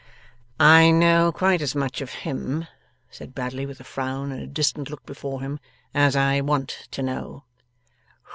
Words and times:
'I 0.59 0.89
know 0.93 1.31
quite 1.31 1.61
as 1.61 1.75
much 1.75 2.01
of 2.01 2.09
him,' 2.25 2.65
said 3.11 3.35
Bradley, 3.35 3.67
with 3.67 3.79
a 3.79 3.83
frown 3.83 4.31
and 4.31 4.41
a 4.41 4.47
distant 4.47 4.89
look 4.89 5.05
before 5.05 5.41
him, 5.41 5.59
'as 5.93 6.15
I 6.15 6.41
want 6.41 6.87
to 6.89 7.03
know. 7.03 7.43